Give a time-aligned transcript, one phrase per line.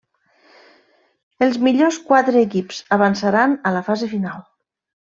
[1.47, 4.45] Els millors quatre equips avançaran a la fase final.